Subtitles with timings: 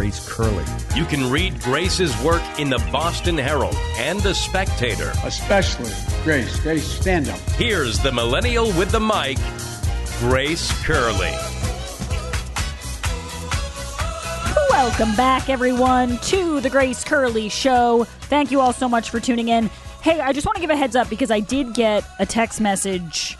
[0.00, 0.64] Grace Curley.
[0.96, 5.12] You can read Grace's work in the Boston Herald and the Spectator.
[5.24, 5.92] Especially
[6.24, 6.58] Grace.
[6.60, 7.38] Grace, stand up.
[7.50, 9.36] Here's the millennial with the mic,
[10.20, 11.32] Grace Curley.
[14.70, 18.04] Welcome back, everyone, to the Grace Curley Show.
[18.22, 19.68] Thank you all so much for tuning in.
[20.00, 22.58] Hey, I just want to give a heads up because I did get a text
[22.58, 23.36] message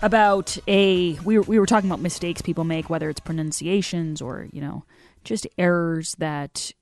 [0.00, 4.48] about a we were, we were talking about mistakes people make, whether it's pronunciations or
[4.50, 4.84] you know
[5.28, 6.72] just errors that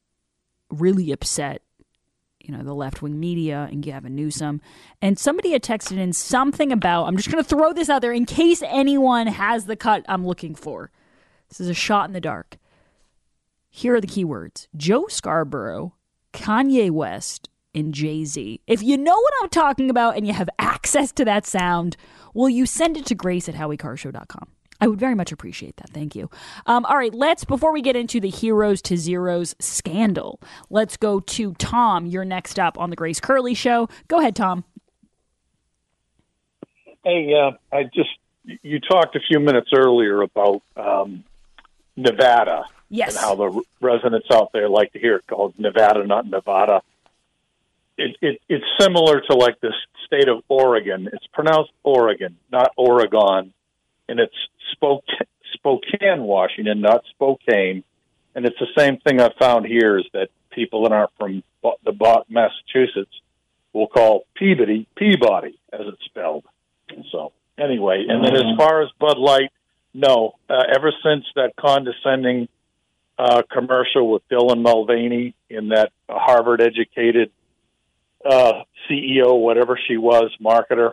[0.71, 1.63] really upset
[2.41, 4.61] you know the left wing media and Gavin Newsom.
[5.03, 8.13] And somebody had texted in something about I'm just going to throw this out there
[8.13, 10.91] in case anyone has the cut I'm looking for.
[11.49, 12.57] This is a shot in the dark.
[13.69, 15.95] Here are the keywords: Joe Scarborough,
[16.33, 18.61] Kanye West, and Jay Z.
[18.67, 21.97] If you know what I'm talking about and you have access to that sound,
[22.33, 24.56] will you send it to grace at howiecarrshow.com?
[24.81, 25.91] I would very much appreciate that.
[25.91, 26.31] Thank you.
[26.67, 31.21] Um, all right, let's, before we get into the Heroes to Zeros scandal, let's go
[31.21, 32.07] to Tom.
[32.07, 33.89] You're next up on the Grace Curley Show.
[34.09, 34.65] Go ahead, Tom.
[37.05, 38.11] Hey, uh, I just,
[38.63, 41.25] you talked a few minutes earlier about um,
[41.97, 43.17] Nevada Yes.
[43.17, 46.83] and how the residents out there like to hear it called Nevada, not Nevada.
[47.99, 49.73] It, it, it's similar to like the
[50.05, 51.09] state of Oregon.
[51.13, 53.53] It's pronounced Oregon, not Oregon,
[54.09, 54.35] and it's
[54.73, 57.85] Spokane, Spokane, Washington, not Spokane.
[58.35, 61.43] And it's the same thing I've found here is that people that aren't from
[61.85, 63.21] the Bo- Massachusetts
[63.73, 66.45] will call Peabody Peabody as it's spelled.
[67.11, 69.51] So anyway, and then as far as Bud Light,
[69.95, 70.35] no.
[70.49, 72.49] Uh, ever since that condescending
[73.19, 77.31] uh, commercial with Dylan Mulvaney in that Harvard-educated
[78.29, 80.93] uh, CEO, whatever she was, marketer,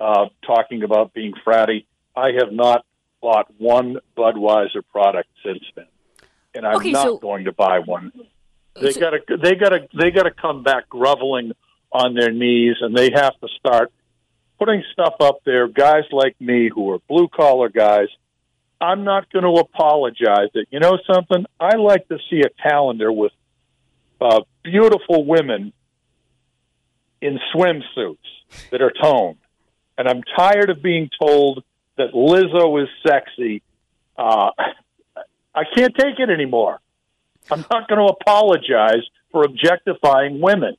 [0.00, 1.84] uh, talking about being fratty,
[2.16, 2.84] I have not
[3.20, 5.86] bought one Budweiser product since then,
[6.54, 8.12] and I'm Okay, not so- going to buy one.
[8.80, 11.52] They So- got to they got to they got to come back groveling
[11.92, 13.92] on their knees, and they have to start
[14.58, 15.66] putting stuff up there.
[15.68, 18.08] Guys like me who are blue collar guys,
[18.80, 20.48] I'm not going to apologize.
[20.54, 23.32] That you know something, I like to see a calendar with
[24.20, 25.72] uh, beautiful women
[27.20, 28.16] in swimsuits
[28.70, 29.38] that are toned,
[29.98, 31.64] and I'm tired of being told
[32.00, 33.62] that Lizzo is sexy.
[34.16, 34.50] Uh,
[35.54, 36.80] I can't take it anymore.
[37.50, 40.76] I'm not going to apologize for objectifying women.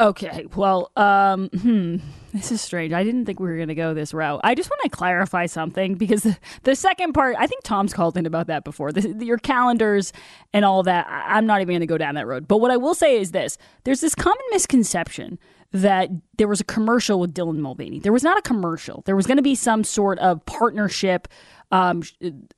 [0.00, 1.96] Okay, well, um, hmm,
[2.32, 2.92] this is strange.
[2.92, 4.40] I didn't think we were going to go this route.
[4.42, 8.16] I just want to clarify something because the, the second part, I think Tom's called
[8.16, 8.90] in about that before.
[8.90, 10.12] Your calendars
[10.52, 12.48] and all that, I, I'm not even going to go down that road.
[12.48, 15.38] But what I will say is this there's this common misconception
[15.74, 16.08] that
[16.38, 17.98] there was a commercial with Dylan Mulvaney.
[17.98, 21.28] There was not a commercial, there was going to be some sort of partnership.
[21.72, 22.02] Um,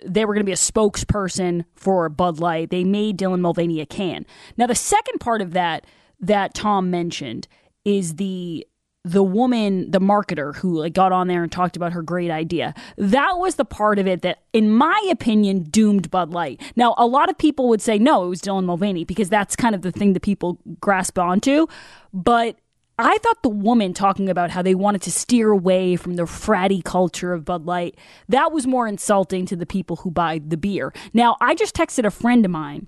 [0.04, 2.68] they were going to be a spokesperson for Bud Light.
[2.68, 4.26] They made Dylan Mulvaney a can.
[4.58, 5.86] Now, the second part of that
[6.20, 7.48] that Tom mentioned
[7.86, 8.66] is the
[9.04, 12.74] the woman, the marketer who like got on there and talked about her great idea.
[12.98, 16.60] That was the part of it that, in my opinion, doomed Bud Light.
[16.74, 19.76] Now, a lot of people would say no, it was Dylan Mulvaney because that's kind
[19.76, 21.68] of the thing that people grasp onto.
[22.12, 22.58] But
[22.98, 26.82] I thought the woman talking about how they wanted to steer away from the fratty
[26.82, 27.98] culture of Bud Light,
[28.28, 30.94] that was more insulting to the people who buy the beer.
[31.12, 32.86] Now, I just texted a friend of mine.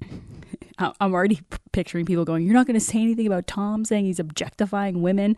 [0.78, 1.40] I'm already
[1.72, 5.36] picturing people going, You're not going to say anything about Tom saying he's objectifying women?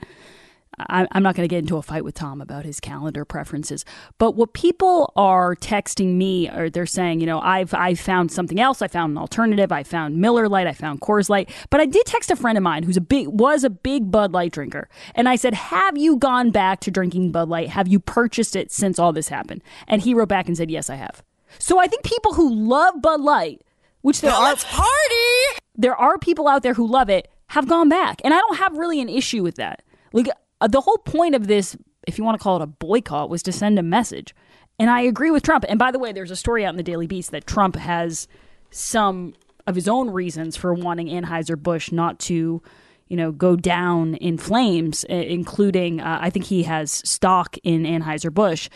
[0.78, 3.84] I- I'm not going to get into a fight with Tom about his calendar preferences.
[4.18, 8.58] But what people are texting me, or they're saying, you know, I've I've found something
[8.58, 8.82] else.
[8.82, 9.70] I found an alternative.
[9.72, 10.66] I found Miller Lite.
[10.66, 11.50] I found Coors Light.
[11.70, 14.32] But I did text a friend of mine who's a big was a big Bud
[14.32, 17.68] Light drinker, and I said, "Have you gone back to drinking Bud Light?
[17.68, 20.88] Have you purchased it since all this happened?" And he wrote back and said, "Yes,
[20.90, 21.22] I have."
[21.58, 23.62] So I think people who love Bud Light,
[24.00, 25.58] which there are party!
[25.76, 28.76] there are people out there who love it have gone back and i don't have
[28.76, 29.82] really an issue with that
[30.12, 30.28] like
[30.62, 31.76] uh, the whole point of this
[32.06, 34.34] if you want to call it a boycott was to send a message.
[34.78, 35.64] And i agree with trump.
[35.68, 38.28] And by the way there's a story out in the daily beast that trump has
[38.70, 39.34] some
[39.66, 42.62] of his own reasons for wanting anheuser-busch not to
[43.08, 48.68] you know go down in flames including uh, i think he has stock in anheuser-busch.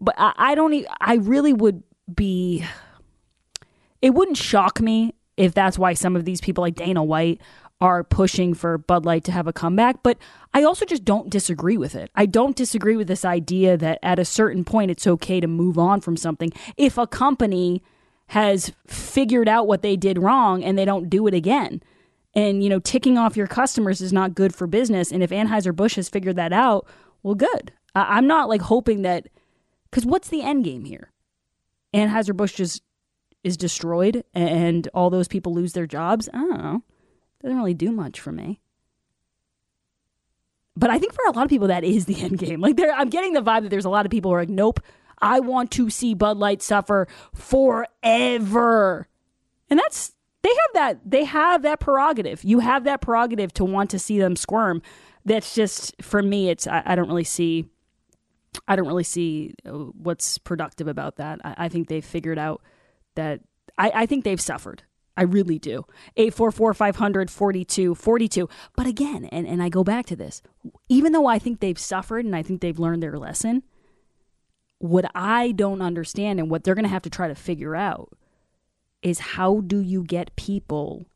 [0.00, 1.82] But i, I don't i really would
[2.12, 2.64] be
[4.00, 7.40] it wouldn't shock me if that's why some of these people like Dana White
[7.82, 10.16] are pushing for Bud Light to have a comeback, but
[10.54, 12.12] I also just don't disagree with it.
[12.14, 15.76] I don't disagree with this idea that at a certain point it's okay to move
[15.80, 17.82] on from something if a company
[18.28, 21.82] has figured out what they did wrong and they don't do it again.
[22.34, 25.10] And you know, ticking off your customers is not good for business.
[25.10, 26.86] And if Anheuser-Busch has figured that out,
[27.24, 27.72] well, good.
[27.96, 29.26] I- I'm not like hoping that
[29.90, 31.10] because what's the end game here?
[31.92, 32.80] Anheuser-Busch just
[33.42, 36.28] is destroyed and all those people lose their jobs.
[36.32, 36.82] I don't know
[37.42, 38.60] doesn't really do much for me.
[40.76, 42.60] But I think for a lot of people, that is the end game.
[42.60, 44.80] Like, I'm getting the vibe that there's a lot of people who are like, nope,
[45.20, 49.08] I want to see Bud Light suffer forever.
[49.70, 50.12] And that's,
[50.42, 52.42] they have that, they have that prerogative.
[52.44, 54.82] You have that prerogative to want to see them squirm.
[55.24, 57.66] That's just, for me, it's, I, I don't really see,
[58.66, 61.40] I don't really see uh, what's productive about that.
[61.44, 62.60] I, I think they've figured out
[63.14, 63.40] that,
[63.78, 64.82] I, I think they've suffered.
[65.16, 65.84] I really do.
[66.16, 68.48] 844 500 42 42.
[68.76, 70.42] But again, and, and I go back to this,
[70.88, 73.62] even though I think they've suffered and I think they've learned their lesson,
[74.78, 78.10] what I don't understand and what they're going to have to try to figure out
[79.02, 81.06] is how do you get people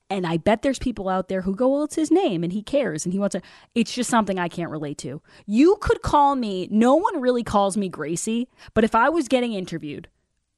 [0.09, 2.63] And I bet there's people out there who go, well, it's his name and he
[2.63, 3.43] cares and he wants to.
[3.75, 5.21] It's just something I can't relate to.
[5.47, 9.53] You could call me, no one really calls me Gracie, but if I was getting
[9.53, 10.09] interviewed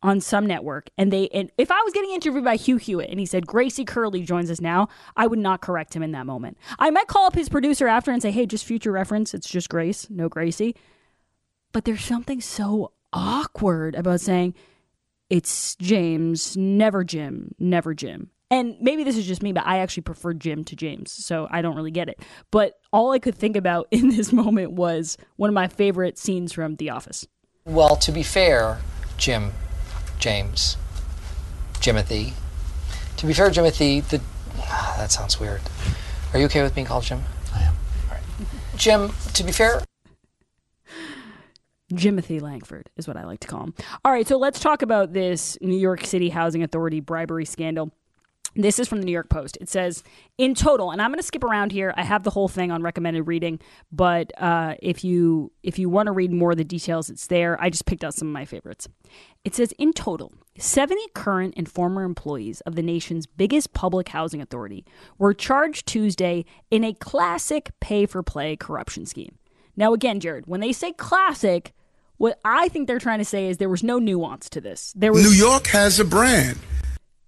[0.02, 3.18] on some network and they, and if I was getting interviewed by Hugh Hewitt and
[3.18, 6.58] he said, Gracie Curley joins us now, I would not correct him in that moment.
[6.78, 9.70] I might call up his producer after and say, hey, just future reference, it's just
[9.70, 10.76] Grace, no Gracie.
[11.72, 14.54] But there's something so awkward about saying,
[15.30, 18.30] it's James, never Jim, never Jim.
[18.50, 21.60] And maybe this is just me, but I actually prefer Jim to James, so I
[21.60, 22.20] don't really get it.
[22.50, 26.52] But all I could think about in this moment was one of my favorite scenes
[26.52, 27.26] from The Office.
[27.64, 28.78] Well, to be fair,
[29.18, 29.52] Jim,
[30.18, 30.76] James,
[31.74, 32.32] Jimothy.
[33.18, 34.20] To be fair, Jimothy, the
[34.60, 35.60] ah, that sounds weird.
[36.32, 37.22] Are you okay with being called Jim?
[37.54, 37.74] I am.
[38.08, 38.22] All right.
[38.76, 39.82] Jim, to be fair,
[41.92, 43.74] Jimothy Lankford is what I like to call him.
[44.04, 47.92] All right, so let's talk about this New York City Housing Authority bribery scandal.
[48.56, 49.58] This is from the New York Post.
[49.60, 50.02] It says,
[50.38, 51.92] in total, and I'm going to skip around here.
[51.96, 53.60] I have the whole thing on recommended reading,
[53.92, 57.60] but uh, if you if you want to read more of the details, it's there.
[57.60, 58.88] I just picked out some of my favorites.
[59.44, 64.40] It says, in total, 70 current and former employees of the nation's biggest public housing
[64.40, 64.84] authority
[65.18, 69.36] were charged Tuesday in a classic pay for play corruption scheme.
[69.76, 71.72] Now, again, Jared, when they say classic,
[72.16, 74.92] what I think they're trying to say is there was no nuance to this.
[74.96, 76.58] There was New York has a brand.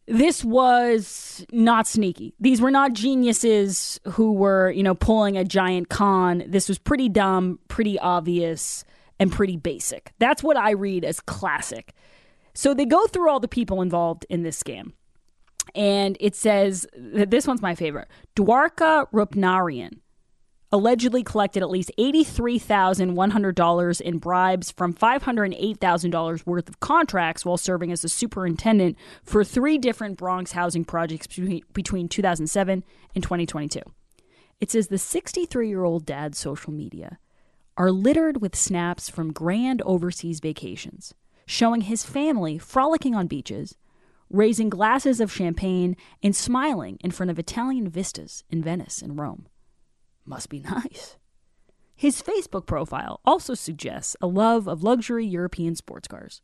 [0.06, 2.34] This was not sneaky.
[2.40, 6.42] These were not geniuses who were, you know, pulling a giant con.
[6.48, 8.84] This was pretty dumb, pretty obvious,
[9.20, 10.12] and pretty basic.
[10.18, 11.94] That's what I read as classic.
[12.54, 14.92] So they go through all the people involved in this scam.
[15.74, 18.08] And it says that this one's my favorite.
[18.34, 19.98] Dwarka Rupnarian
[20.72, 28.04] allegedly collected at least $83,100 in bribes from $508,000 worth of contracts while serving as
[28.04, 31.26] a superintendent for three different Bronx housing projects
[31.72, 32.84] between 2007
[33.14, 33.80] and 2022.
[34.60, 37.18] It says the 63 year old dad's social media
[37.76, 41.14] are littered with snaps from grand overseas vacations,
[41.46, 43.76] showing his family frolicking on beaches,
[44.28, 49.46] raising glasses of champagne, and smiling in front of Italian vistas in Venice and Rome.
[50.30, 51.16] Must be nice.
[51.96, 56.40] His Facebook profile also suggests a love of luxury European sports cars.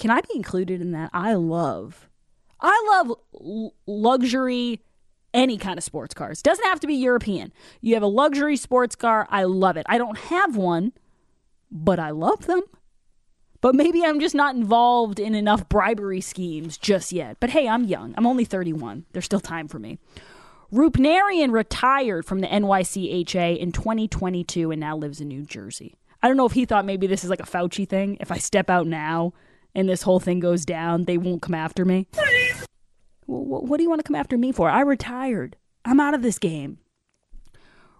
[0.00, 1.10] Can I be included in that?
[1.12, 2.10] I love,
[2.60, 4.82] I love l- luxury,
[5.32, 6.42] any kind of sports cars.
[6.42, 7.52] Doesn't have to be European.
[7.80, 9.28] You have a luxury sports car.
[9.30, 9.86] I love it.
[9.88, 10.92] I don't have one,
[11.70, 12.62] but I love them.
[13.60, 17.36] But maybe I'm just not involved in enough bribery schemes just yet.
[17.38, 18.12] But hey, I'm young.
[18.18, 19.06] I'm only 31.
[19.12, 20.00] There's still time for me.
[20.74, 25.94] Rupnarian retired from the NYCHA in 2022 and now lives in New Jersey.
[26.20, 28.16] I don't know if he thought maybe this is like a Fauci thing.
[28.18, 29.34] If I step out now
[29.76, 32.08] and this whole thing goes down, they won't come after me.
[33.26, 34.68] What do you want to come after me for?
[34.68, 35.54] I retired.
[35.84, 36.78] I'm out of this game.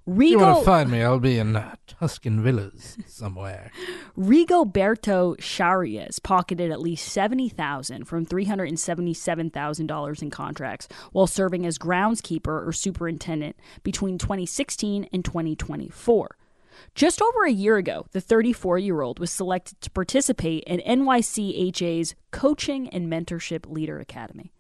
[0.07, 1.03] You want to find me?
[1.03, 3.71] I'll be in uh, Tuscan villas somewhere.
[4.19, 10.31] Rigoberto Charias pocketed at least seventy thousand from three hundred and seventy-seven thousand dollars in
[10.31, 16.37] contracts while serving as groundskeeper or superintendent between 2016 and 2024.
[16.95, 22.15] Just over a year ago, the 34 year old was selected to participate in NYCHA's
[22.31, 24.53] Coaching and Mentorship Leader Academy,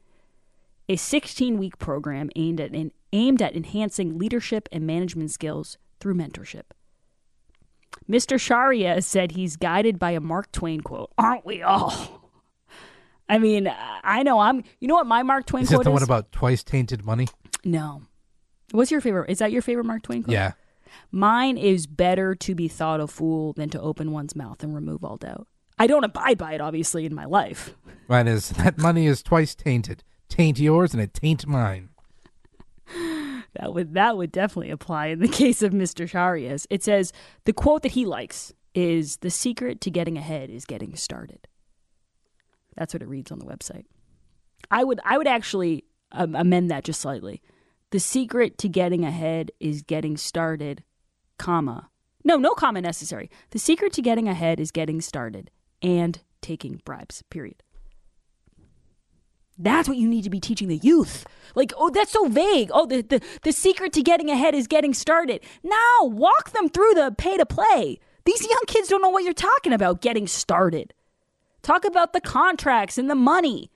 [0.89, 2.73] a 16 week program aimed at,
[3.13, 6.65] aimed at enhancing leadership and management skills through mentorship.
[8.09, 8.39] Mr.
[8.39, 11.11] Sharia said he's guided by a Mark Twain quote.
[11.17, 11.93] Aren't we all?
[13.29, 13.73] I mean,
[14.03, 14.65] I know I'm.
[14.81, 16.01] You know what my Mark Twain quote is quote that the is?
[16.01, 17.29] one about twice tainted money?
[17.65, 18.03] No.
[18.73, 19.31] What's your favorite?
[19.31, 20.33] Is that your favorite Mark Twain quote?
[20.33, 20.53] Yeah.
[21.11, 25.03] Mine is better to be thought a fool than to open one's mouth and remove
[25.05, 25.47] all doubt.
[25.79, 27.75] I don't abide by it, obviously, in my life.
[28.09, 30.05] Mine is that money is twice tainted.
[30.35, 31.91] Taint yours and it taint mine.
[33.61, 36.11] That would that would definitely apply in the case of Mr.
[36.11, 36.67] Sharias.
[36.71, 37.13] It says
[37.45, 41.47] the quote that he likes is the secret to getting ahead is getting started.
[42.75, 43.85] That's what it reads on the website.
[44.73, 47.41] I would I would actually um, amend that just slightly.
[47.91, 50.83] The secret to getting ahead is getting started,
[51.39, 51.91] comma.
[52.25, 53.31] No, no comma necessary.
[53.51, 57.23] The secret to getting ahead is getting started and taking bribes.
[57.31, 57.63] Period.
[59.57, 61.27] That's what you need to be teaching the youth.
[61.55, 62.71] Like, oh, that's so vague.
[62.73, 65.41] Oh, the, the, the secret to getting ahead is getting started.
[65.63, 68.01] Now, walk them through the pay to play.
[68.25, 70.93] These young kids don't know what you're talking about getting started.
[71.63, 73.71] Talk about the contracts and the money.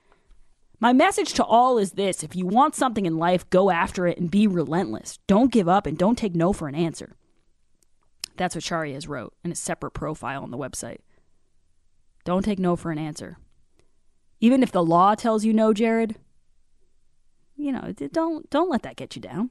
[0.81, 4.17] My message to all is this if you want something in life, go after it
[4.17, 5.19] and be relentless.
[5.27, 7.15] Don't give up and don't take no for an answer.
[8.37, 10.99] That's what Sharias wrote in a separate profile on the website.
[12.23, 13.37] Don't take no for an answer.
[14.39, 16.15] Even if the law tells you no, Jared,
[17.55, 19.49] you know, don't don't let that get you down.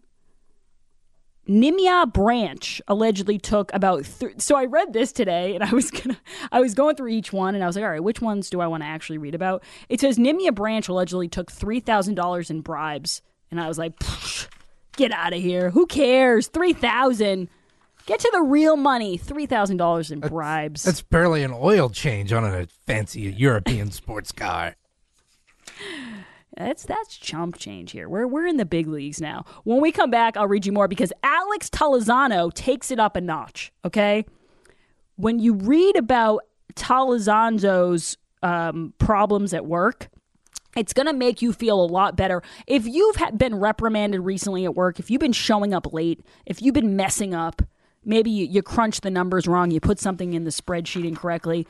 [1.48, 6.18] Nimia Branch allegedly took about th- so I read this today and I was gonna
[6.52, 8.60] I was going through each one and I was like all right which ones do
[8.60, 9.62] I want to actually read about?
[9.88, 13.94] It says Nimia Branch allegedly took three thousand dollars in bribes and I was like
[14.96, 15.70] get out of here.
[15.70, 16.48] Who cares?
[16.48, 17.48] Three thousand
[18.08, 22.32] get to the real money three thousand dollars in bribes That's barely an oil change
[22.32, 24.74] on a fancy European sports car.
[26.56, 28.08] That's that's chump change here.
[28.08, 29.44] We're we're in the big leagues now.
[29.62, 33.20] When we come back, I'll read you more because Alex Talizano takes it up a
[33.20, 33.70] notch.
[33.84, 34.24] Okay,
[35.16, 36.40] when you read about
[36.74, 40.08] Talizano's um, problems at work,
[40.76, 42.42] it's going to make you feel a lot better.
[42.66, 46.74] If you've been reprimanded recently at work, if you've been showing up late, if you've
[46.74, 47.62] been messing up,
[48.04, 51.66] maybe you, you crunch the numbers wrong, you put something in the spreadsheet incorrectly.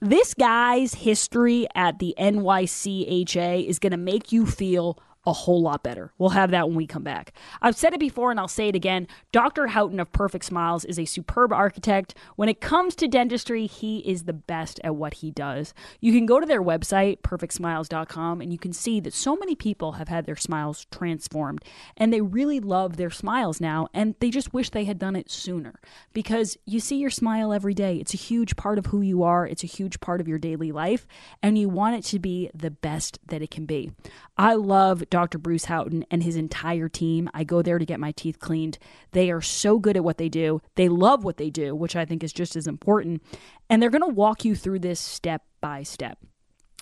[0.00, 5.82] This guy's history at the NYCHA is going to make you feel a whole lot
[5.82, 6.12] better.
[6.16, 7.34] We'll have that when we come back.
[7.60, 9.06] I've said it before and I'll say it again.
[9.32, 9.68] Dr.
[9.68, 12.14] Houghton of Perfect Smiles is a superb architect.
[12.36, 15.74] When it comes to dentistry, he is the best at what he does.
[16.00, 19.92] You can go to their website, perfectsmiles.com, and you can see that so many people
[19.92, 21.62] have had their smiles transformed
[21.98, 25.30] and they really love their smiles now and they just wish they had done it
[25.30, 25.80] sooner
[26.14, 27.96] because you see your smile every day.
[27.96, 30.72] It's a huge part of who you are, it's a huge part of your daily
[30.72, 31.06] life,
[31.42, 33.92] and you want it to be the best that it can be.
[34.38, 35.38] I love Dr.
[35.38, 37.28] Bruce Houghton and his entire team.
[37.34, 38.78] I go there to get my teeth cleaned.
[39.12, 40.62] They are so good at what they do.
[40.76, 43.22] They love what they do, which I think is just as important.
[43.68, 46.18] And they're going to walk you through this step by step.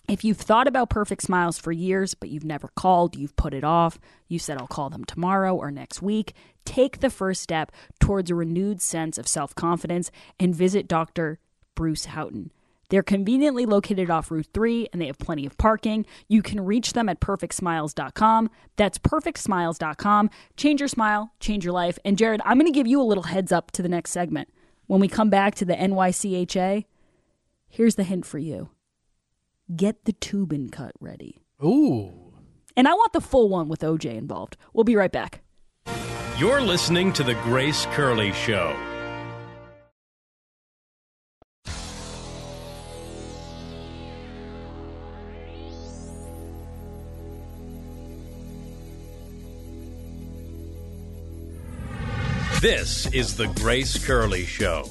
[0.08, 3.62] If you've thought about perfect smiles for years, but you've never called, you've put it
[3.62, 7.70] off, you said, I'll call them tomorrow or next week, take the first step
[8.00, 11.40] towards a renewed sense of self confidence and visit Dr.
[11.74, 12.50] Bruce Houghton.
[12.90, 16.06] They're conveniently located off Route 3 and they have plenty of parking.
[16.28, 18.50] You can reach them at perfectsmiles.com.
[18.76, 20.30] That's perfectsmiles.com.
[20.56, 21.98] Change your smile, change your life.
[22.04, 24.48] And Jared, I'm going to give you a little heads up to the next segment.
[24.86, 26.84] When we come back to the NYCHA,
[27.68, 28.70] here's the hint for you
[29.74, 31.42] get the Toobin cut ready.
[31.62, 32.10] Ooh.
[32.76, 34.56] And I want the full one with OJ involved.
[34.72, 35.42] We'll be right back.
[36.38, 38.76] You're listening to The Grace Curley Show.
[52.60, 54.90] This is The Grace Curley Show.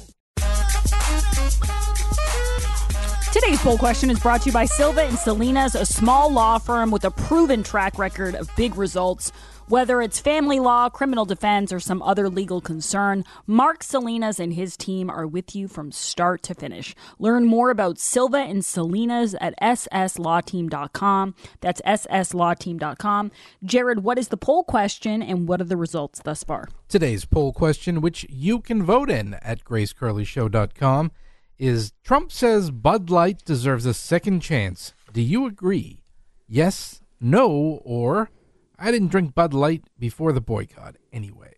[3.30, 6.90] Today's poll question is brought to you by Silva and Salinas, a small law firm
[6.90, 9.32] with a proven track record of big results.
[9.68, 14.78] Whether it's family law, criminal defense, or some other legal concern, Mark Salinas and his
[14.78, 16.94] team are with you from start to finish.
[17.18, 21.34] Learn more about Silva and Salinas at sslawteam.com.
[21.60, 23.30] That's sslawteam.com.
[23.62, 26.70] Jared, what is the poll question and what are the results thus far?
[26.88, 31.12] Today's poll question, which you can vote in at gracecurleyshow.com,
[31.58, 34.94] is Trump says Bud Light deserves a second chance.
[35.12, 36.04] Do you agree?
[36.46, 38.30] Yes, no, or
[38.78, 41.54] I didn't drink Bud Light before the boycott anyway.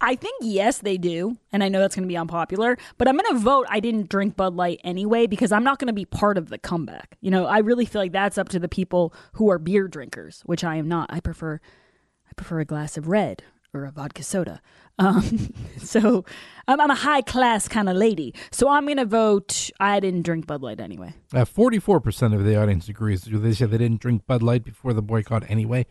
[0.00, 1.38] I think yes, they do.
[1.50, 4.10] And I know that's going to be unpopular, but I'm going to vote I didn't
[4.10, 7.16] drink Bud Light anyway because I'm not going to be part of the comeback.
[7.20, 10.42] You know, I really feel like that's up to the people who are beer drinkers,
[10.44, 11.10] which I am not.
[11.10, 11.58] I prefer
[12.28, 14.60] I prefer a glass of red or a vodka soda.
[14.98, 16.24] Um, so
[16.68, 18.34] I'm, I'm, a high class kind of lady.
[18.50, 21.14] So I'm going to vote I didn't drink Bud Light anyway.
[21.32, 23.22] Uh, 44% of the audience agrees.
[23.22, 25.86] They say they didn't drink Bud Light before the boycott anyway.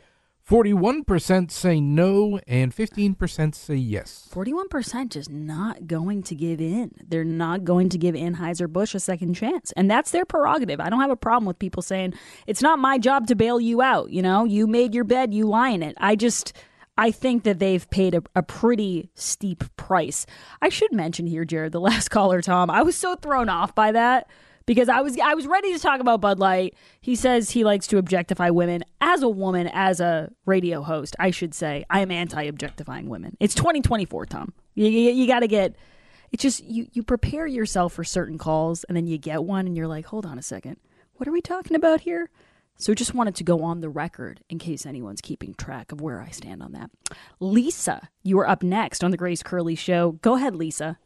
[0.50, 4.28] 41% say no, and 15% say yes.
[4.30, 6.92] 41% just not going to give in.
[7.02, 9.72] They're not going to give Anheuser-Busch a second chance.
[9.78, 10.82] And that's their prerogative.
[10.82, 12.14] I don't have a problem with people saying,
[12.46, 14.12] it's not my job to bail you out.
[14.12, 15.96] You know, you made your bed, you lie in it.
[15.98, 16.52] I just
[16.98, 20.26] I think that they've paid a, a, pretty steep price.
[20.62, 22.70] I should mention here, Jared, the last caller, Tom.
[22.70, 24.28] I was so thrown off by that
[24.66, 26.76] because I was I was ready to talk about Bud Light.
[27.02, 28.84] He says he likes to objectify women.
[29.02, 33.38] As a woman, as a radio host, I should say I am anti-objectifying women.
[33.40, 34.54] It's 2024, Tom.
[34.76, 35.76] You, you, you got to get.
[36.32, 39.76] It's just you you prepare yourself for certain calls, and then you get one, and
[39.76, 40.78] you're like, hold on a second,
[41.16, 42.30] what are we talking about here?
[42.78, 46.20] So just wanted to go on the record in case anyone's keeping track of where
[46.22, 46.90] I stand on that.
[47.40, 50.14] Lisa, you are up next on the Grace Curley Show.
[50.22, 50.98] Go ahead, Lisa.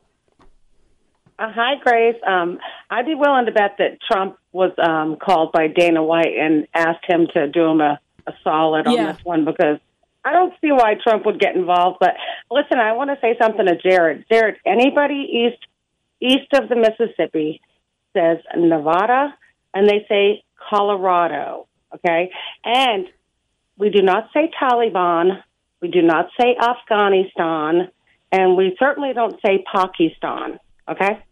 [1.40, 2.16] Uh, hi, Grace.
[2.26, 2.58] Um,
[2.90, 7.06] I'd be willing to bet that Trump was um, called by Dana White and asked
[7.08, 9.12] him to do him a, a solid on Yeah.
[9.12, 9.78] this one because
[10.26, 11.98] I don't see why Trump would get involved.
[12.00, 12.16] But
[12.50, 14.26] listen, I want to say something to Jared.
[14.32, 15.64] Jared, anybody east
[16.20, 17.62] east of the Mississippi
[18.14, 19.36] says Nevada,
[19.74, 21.68] and they say Colorado.
[21.96, 22.32] Okay,
[22.64, 23.08] and
[23.78, 25.42] we do not say Taliban.
[25.82, 27.90] We do not say Afghanistan,
[28.32, 30.60] and we certainly don't say Pakistan.
[30.90, 31.24] Okay.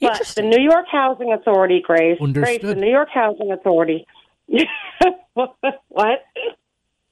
[0.00, 4.06] But the New York Housing Authority, Grace, Grace, the New York Housing Authority.
[5.34, 6.24] what?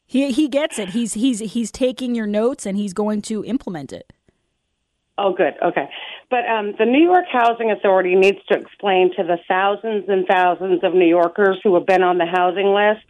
[0.06, 0.90] He he gets it.
[0.90, 4.10] He's he's he's taking your notes and he's going to implement it.
[5.20, 5.54] Oh, good.
[5.60, 5.90] Okay.
[6.30, 10.84] But um, the New York Housing Authority needs to explain to the thousands and thousands
[10.84, 13.04] of New Yorkers who have been on the housing list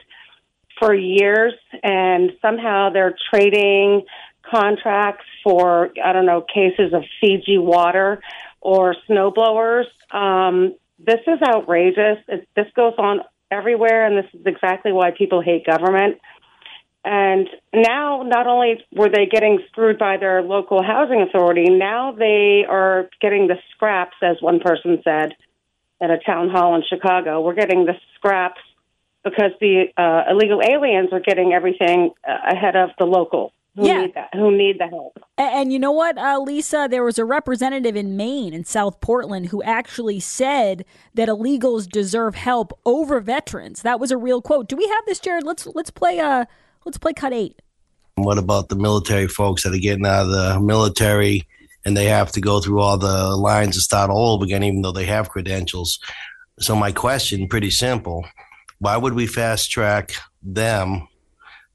[0.79, 4.05] for years, and somehow they're trading
[4.49, 8.23] contracts for, I don't know, cases of Fiji water
[8.62, 9.85] or snowblowers.
[10.11, 12.18] Um, this is outrageous.
[12.29, 16.18] It, this goes on everywhere, and this is exactly why people hate government.
[17.11, 22.66] And now, not only were they getting screwed by their local housing authority, now they
[22.68, 25.35] are getting the scraps, as one person said
[26.03, 27.40] at a town hall in Chicago.
[27.40, 28.61] We're getting the scraps
[29.25, 34.03] because the uh, illegal aliens are getting everything uh, ahead of the local who Yeah.
[34.03, 35.18] need that, who need the help.
[35.38, 36.88] A- And, you know what, uh, Lisa?
[36.90, 42.35] There was a representative in Maine, in South Portland, who actually said that illegals deserve
[42.35, 43.81] help over veterans.
[43.81, 44.68] That was a real quote.
[44.68, 45.44] Do we have this, Jared?
[45.44, 46.21] Let's let's play.
[46.21, 46.44] Uh,
[46.84, 47.60] let's play cut eight.
[48.16, 51.46] What about the military folks that are getting out of the military
[51.84, 54.82] and they have to go through all the lines and start all over again, even
[54.82, 56.00] though they have credentials?
[56.58, 58.24] So, my question, pretty simple
[58.80, 60.12] why would we fast track
[60.42, 61.08] them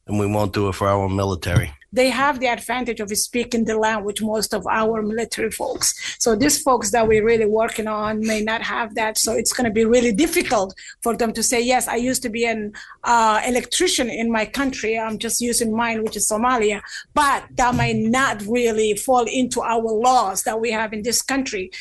[0.07, 1.73] and we won't do it for our own military?
[1.93, 5.93] They have the advantage of speaking the language most of our military folks.
[6.19, 9.17] So these folks that we're really working on may not have that.
[9.17, 12.29] So it's going to be really difficult for them to say yes i used to
[12.29, 14.97] be an uh, electrician in my country.
[14.97, 16.81] I'm just using mine which is somalia.
[17.13, 21.71] But that might not really fall into our laws that we have in this country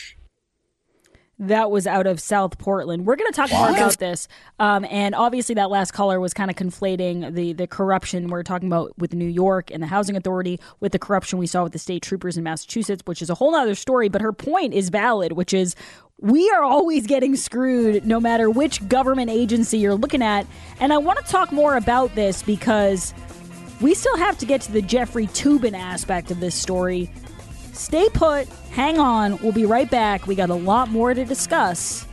[1.42, 3.04] That was out of South Portland.
[3.04, 4.28] We're going to talk more about this,
[4.60, 8.68] um, and obviously that last caller was kind of conflating the the corruption we're talking
[8.68, 11.80] about with New York and the housing authority with the corruption we saw with the
[11.80, 14.08] state troopers in Massachusetts, which is a whole other story.
[14.08, 15.74] But her point is valid, which is
[16.20, 20.46] we are always getting screwed, no matter which government agency you're looking at.
[20.78, 23.12] And I want to talk more about this because
[23.80, 27.10] we still have to get to the Jeffrey Toobin aspect of this story.
[27.72, 30.26] Stay put, hang on, we'll be right back.
[30.26, 32.06] We got a lot more to discuss.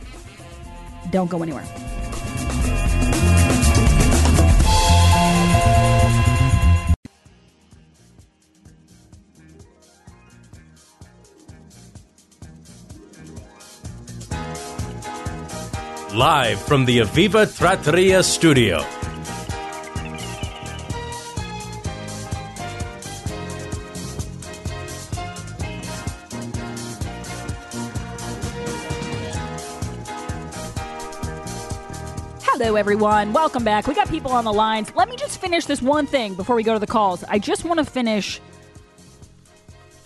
[1.10, 1.64] Don't go anywhere.
[16.14, 18.84] Live from the Aviva Trattoria studio.
[32.80, 33.34] Everyone.
[33.34, 33.86] Welcome back.
[33.86, 34.90] We got people on the lines.
[34.94, 37.22] Let me just finish this one thing before we go to the calls.
[37.24, 38.40] I just want to finish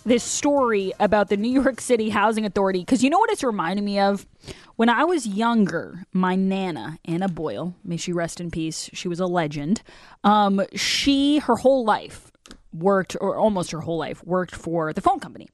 [0.04, 3.84] this story about the New York City Housing Authority because you know what it's reminding
[3.84, 4.26] me of?
[4.74, 9.20] When I was younger, my Nana, Anna Boyle, may she rest in peace, she was
[9.20, 9.80] a legend.
[10.24, 12.32] Um, she, her whole life,
[12.72, 15.48] worked, or almost her whole life, worked for the phone company.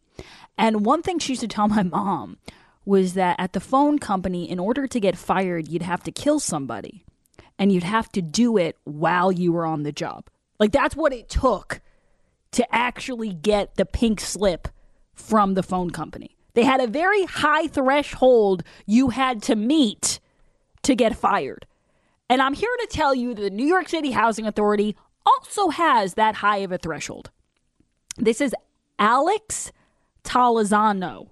[0.57, 2.39] And one thing she used to tell my mom
[2.87, 6.41] was that at the phone company, in order to get fired, you'd have to kill
[6.41, 7.05] somebody
[7.61, 10.29] and you'd have to do it while you were on the job.
[10.59, 11.81] Like that's what it took
[12.53, 14.67] to actually get the pink slip
[15.15, 16.37] from the phone company.
[16.55, 20.19] They had a very high threshold you had to meet
[20.83, 21.67] to get fired.
[22.29, 24.97] And I'm here to tell you that the New York City Housing Authority
[25.27, 27.31] also has that high of a threshold.
[28.17, 28.55] This is
[28.99, 29.71] Alex
[30.25, 31.29] Talazano.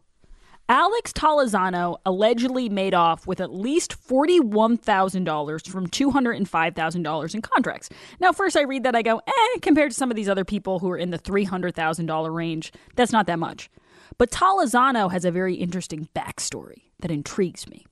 [0.70, 7.88] Alex Talazano allegedly made off with at least $41,000 from $205,000 in contracts.
[8.20, 10.80] Now, first I read that, I go, eh, compared to some of these other people
[10.80, 13.70] who are in the $300,000 range, that's not that much.
[14.18, 17.86] But Talazano has a very interesting backstory that intrigues me.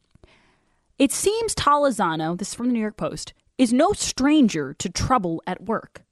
[0.98, 5.42] It seems Talazano, this is from the New York Post, is no stranger to trouble
[5.46, 6.02] at work.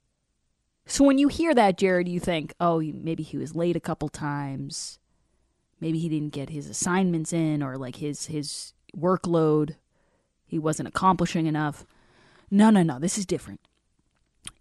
[0.87, 4.09] So when you hear that, Jared, you think, oh, maybe he was late a couple
[4.09, 4.97] times
[5.79, 9.75] maybe he didn't get his assignments in or like his his workload
[10.45, 11.85] he wasn't accomplishing enough
[12.49, 13.59] no no no this is different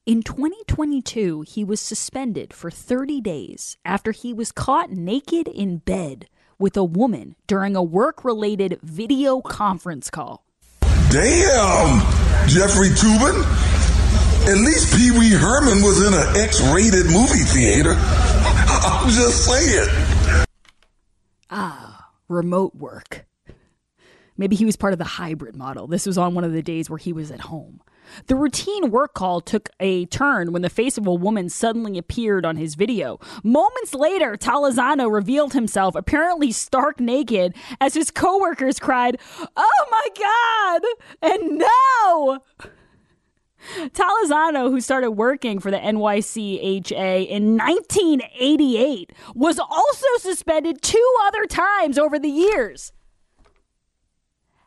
[0.07, 6.29] in 2022 he was suspended for 30 days after he was caught naked in bed
[6.59, 10.45] with a woman during a work related video conference call
[11.15, 12.01] Damn,
[12.49, 13.39] Jeffrey Toobin.
[14.51, 17.95] At least Pee Wee Herman was in an X rated movie theater.
[17.97, 20.04] I'm just saying.
[21.51, 23.27] Ah, remote work.
[24.37, 25.87] Maybe he was part of the hybrid model.
[25.87, 27.81] This was on one of the days where he was at home.
[28.27, 32.45] The routine work call took a turn when the face of a woman suddenly appeared
[32.45, 33.19] on his video.
[33.43, 39.19] Moments later, Talazano revealed himself, apparently stark naked, as his coworkers cried,
[39.57, 40.83] Oh my
[41.23, 41.33] God!
[41.33, 42.41] And no!
[43.93, 51.99] Talazano, who started working for the NYCHA in 1988, was also suspended two other times
[51.99, 52.93] over the years.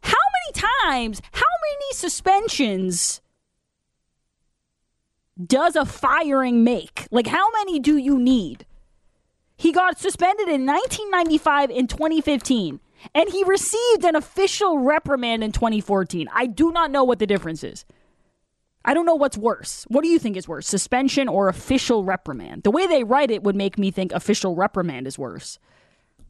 [0.02, 3.22] How many times, how many suspensions
[5.44, 7.08] does a firing make?
[7.12, 8.66] Like, how many do you need?
[9.58, 12.80] He got suspended in 1995 and 2015,
[13.14, 16.28] and he received an official reprimand in 2014.
[16.32, 17.84] I do not know what the difference is.
[18.86, 19.86] I don't know what's worse.
[19.90, 22.64] What do you think is worse, suspension or official reprimand?
[22.64, 25.60] The way they write it would make me think official reprimand is worse.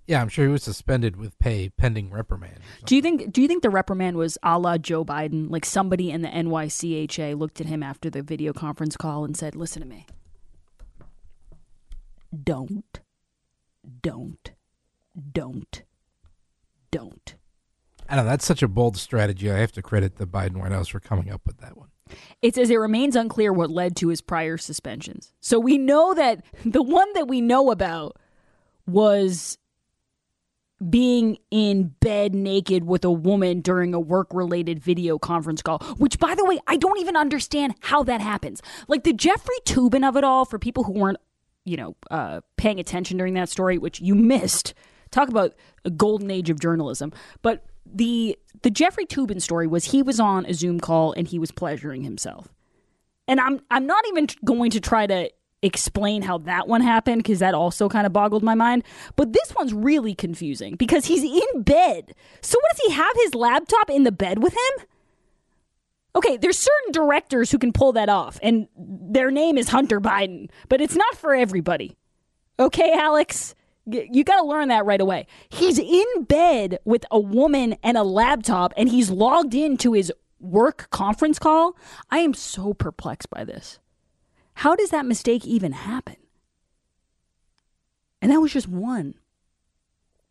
[0.07, 2.59] Yeah, I'm sure he was suspended with pay pending reprimand.
[2.85, 3.33] Do you think?
[3.33, 5.51] Do you think the reprimand was a la Joe Biden?
[5.51, 9.53] Like somebody in the NYCHA looked at him after the video conference call and said,
[9.53, 10.05] "Listen to me.
[12.43, 13.01] Don't,
[14.01, 14.51] don't,
[15.33, 15.83] don't,
[16.89, 17.35] don't."
[18.07, 19.51] I know that's such a bold strategy.
[19.51, 21.89] I have to credit the Biden White House for coming up with that one.
[22.41, 25.33] It says it remains unclear what led to his prior suspensions.
[25.39, 28.17] So we know that the one that we know about
[28.85, 29.57] was
[30.89, 36.19] being in bed naked with a woman during a work related video conference call, which,
[36.19, 38.61] by the way, I don't even understand how that happens.
[38.87, 41.17] Like the Jeffrey Toobin of it all, for people who weren't,
[41.65, 44.73] you know, uh, paying attention during that story, which you missed.
[45.09, 47.11] Talk about a golden age of journalism.
[47.41, 51.39] But the the Jeffrey Toobin story was he was on a Zoom call and he
[51.39, 52.47] was pleasuring himself.
[53.27, 55.29] And I'm I'm not even going to try to
[55.61, 58.83] explain how that one happened because that also kind of boggled my mind.
[59.15, 62.13] But this one's really confusing because he's in bed.
[62.41, 64.85] So what does he have his laptop in the bed with him?
[66.15, 70.49] Okay, there's certain directors who can pull that off, and their name is Hunter Biden,
[70.67, 71.95] but it's not for everybody.
[72.59, 73.53] Okay, Alex?
[73.89, 75.27] You got to learn that right away.
[75.47, 80.89] He's in bed with a woman and a laptop, and he's logged into his work
[80.89, 81.77] conference call.
[82.09, 83.79] I am so perplexed by this.
[84.55, 86.17] How does that mistake even happen?
[88.21, 89.15] And that was just one.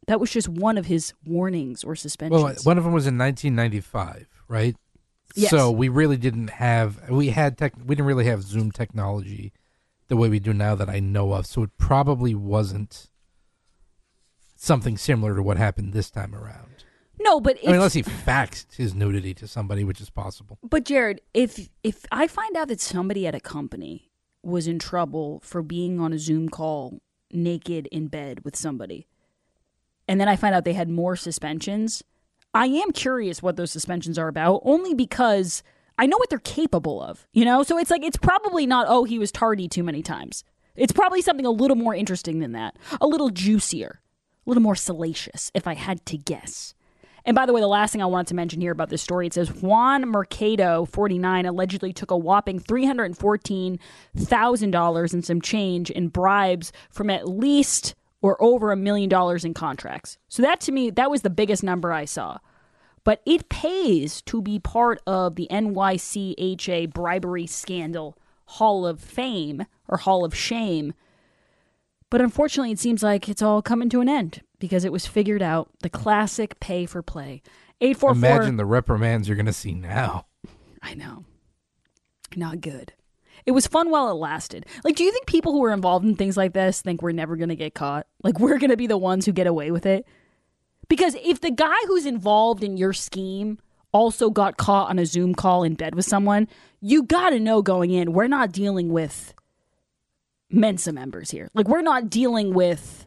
[0.06, 2.42] That was just one of his warnings or suspensions.
[2.42, 4.76] Well, one of them was in 1995, right?
[5.34, 5.50] Yes.
[5.50, 9.52] So we really didn't have we had tech we didn't really have Zoom technology
[10.08, 11.46] the way we do now that I know of.
[11.46, 13.08] So it probably wasn't
[14.56, 16.84] something similar to what happened this time around.
[17.18, 20.58] No, but I mean, unless he faxed his nudity to somebody, which is possible.
[20.62, 24.10] But Jared, if if I find out that somebody at a company
[24.42, 27.00] was in trouble for being on a Zoom call
[27.32, 29.06] naked in bed with somebody,
[30.06, 32.02] and then I find out they had more suspensions,
[32.54, 35.62] I am curious what those suspensions are about, only because
[35.98, 37.62] I know what they're capable of, you know?
[37.62, 40.44] So it's like it's probably not oh, he was tardy too many times.
[40.76, 42.76] It's probably something a little more interesting than that.
[43.00, 44.00] A little juicier,
[44.46, 46.74] little more salacious if I had to guess.
[47.26, 49.26] And by the way, the last thing I wanted to mention here about this story,
[49.26, 56.70] it says Juan Mercado, 49, allegedly took a whopping $314,000 and some change in bribes
[56.88, 60.18] from at least or over a million dollars in contracts.
[60.28, 62.38] So that to me, that was the biggest number I saw.
[63.02, 69.98] But it pays to be part of the NYCHA bribery scandal Hall of Fame or
[69.98, 70.94] Hall of Shame.
[72.10, 75.42] But unfortunately, it seems like it's all coming to an end because it was figured
[75.42, 77.42] out the classic pay for play.
[77.80, 80.26] 844 Imagine the reprimands you're going to see now.
[80.82, 81.24] I know.
[82.36, 82.92] Not good.
[83.44, 84.66] It was fun while it lasted.
[84.82, 87.36] Like, do you think people who are involved in things like this think we're never
[87.36, 88.06] going to get caught?
[88.22, 90.06] Like, we're going to be the ones who get away with it?
[90.88, 93.58] Because if the guy who's involved in your scheme
[93.92, 96.48] also got caught on a Zoom call in bed with someone,
[96.80, 99.34] you got to know going in, we're not dealing with
[100.56, 101.50] Mensa members here.
[101.54, 103.06] Like, we're not dealing with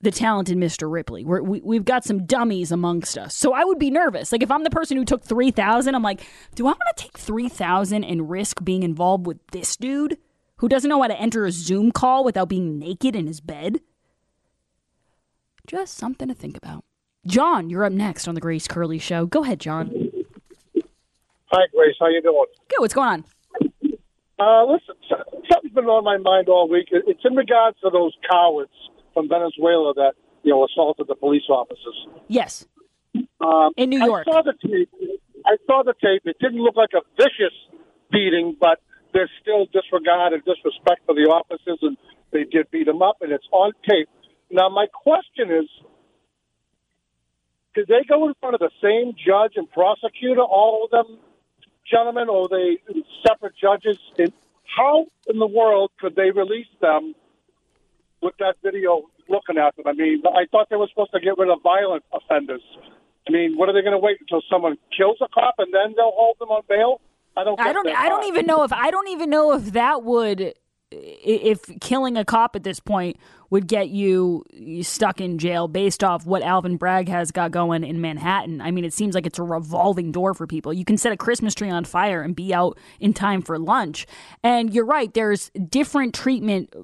[0.00, 0.90] the talented Mr.
[0.90, 1.24] Ripley.
[1.24, 3.34] We're, we, we've got some dummies amongst us.
[3.34, 4.30] So I would be nervous.
[4.30, 6.20] Like, if I'm the person who took 3,000, I'm like,
[6.54, 10.18] do I want to take 3,000 and risk being involved with this dude
[10.58, 13.80] who doesn't know how to enter a Zoom call without being naked in his bed?
[15.66, 16.84] Just something to think about.
[17.26, 19.26] John, you're up next on the Grace Curley Show.
[19.26, 19.92] Go ahead, John.
[21.50, 21.96] Hi, Grace.
[21.98, 22.44] How you doing?
[22.68, 22.80] Good.
[22.80, 23.24] What's going on?
[24.38, 24.94] Uh, listen,
[25.50, 26.88] something's been on my mind all week.
[26.90, 28.72] It's in regards to those cowards
[29.14, 30.12] from Venezuela that
[30.42, 32.06] you know assaulted the police officers.
[32.28, 32.66] Yes.
[33.40, 34.26] Um, in New York.
[34.28, 34.90] I saw the tape.
[35.46, 36.22] I saw the tape.
[36.24, 37.54] It didn't look like a vicious
[38.10, 38.80] beating, but
[39.12, 41.96] there's still disregard and disrespect for the officers, and
[42.32, 44.08] they did beat them up, and it's on tape.
[44.50, 45.68] Now, my question is,
[47.74, 51.18] did they go in front of the same judge and prosecutor, all of them,
[51.90, 52.78] gentlemen, or they
[53.26, 53.98] separate judges?
[54.76, 57.14] How in the world could they release them
[58.22, 59.86] with that video looking at them?
[59.86, 62.62] I mean, I thought they were supposed to get rid of violent offenders.
[63.28, 65.94] I mean, what are they going to wait until someone kills a cop and then
[65.96, 67.00] they'll hold them on bail?
[67.36, 67.60] I don't.
[67.60, 67.88] I don't.
[67.88, 70.54] I don't even know if I don't even know if that would,
[70.90, 73.16] if killing a cop at this point
[73.50, 74.44] would get you
[74.82, 78.60] stuck in jail based off what Alvin Bragg has got going in Manhattan.
[78.60, 80.72] I mean, it seems like it's a revolving door for people.
[80.72, 84.06] You can set a Christmas tree on fire and be out in time for lunch.
[84.42, 85.12] And you're right.
[85.12, 86.74] There's different treatment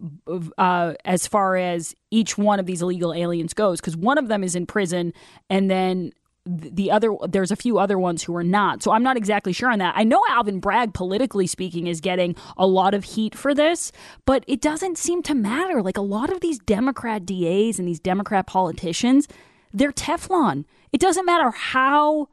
[0.56, 4.42] uh, as far as each one of these illegal aliens goes, because one of them
[4.42, 5.12] is in prison,
[5.50, 6.12] and then
[6.46, 8.82] the other there's a few other ones who are not.
[8.82, 9.94] So i'm not exactly sure on that.
[9.96, 13.92] I know alvin bragg politically speaking is getting a lot of heat for this
[14.26, 15.82] but it doesn't seem to matter.
[15.82, 19.26] Like a lot of these democrat das and these democrat politicians
[19.72, 20.64] they're teflon.
[20.92, 22.28] It doesn't matter how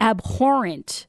[0.00, 1.06] abhorrent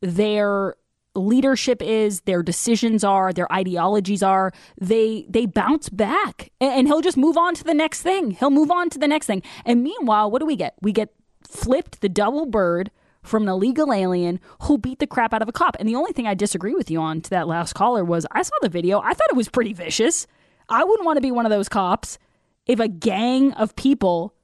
[0.00, 0.74] their
[1.14, 7.16] leadership is their decisions are their ideologies are they they bounce back and, he'll just
[7.16, 8.32] move on to the next thing.
[8.32, 9.42] He'll move on to the next thing.
[9.64, 10.74] And meanwhile what do we get?
[10.80, 11.14] We get
[11.54, 12.90] flipped the double bird
[13.22, 16.12] from an illegal alien who beat the crap out of a cop and the only
[16.12, 19.00] thing i disagree with you on to that last caller was i saw the video
[19.00, 20.26] i thought it was pretty vicious
[20.68, 22.18] i wouldn't want to be one of those cops
[22.66, 24.34] if a gang of people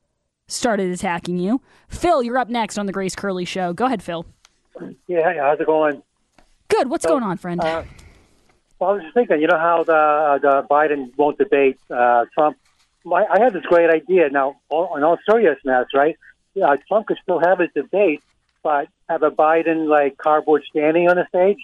[0.48, 4.24] started attacking you phil you're up next on the grace curley show go ahead phil
[5.06, 6.02] Yeah, how's it going?
[6.68, 7.82] good what's going on friend Uh,
[8.78, 12.56] well, I was just thinking, you know how the the Biden won't debate uh, Trump.
[13.04, 14.30] My, I had this great idea.
[14.30, 16.16] Now, all, in all seriousness, right?
[16.54, 18.22] Yeah, Trump could still have his debate,
[18.62, 21.58] but have a Biden like cardboard standing on the stage,